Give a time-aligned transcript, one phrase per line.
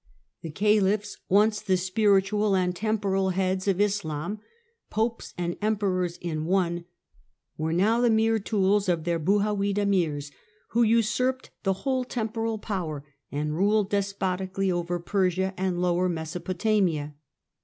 [0.41, 4.39] The Caliphs, once the spiritual and temporal heads of Islam,
[4.89, 6.85] Popes and Emperors in one,
[7.55, 10.31] were now the mere tools of their Buhawid emirs,
[10.69, 17.13] who usurped the whole temporal power, and ruled despoti cally over Persia and Lower Mesopotamia.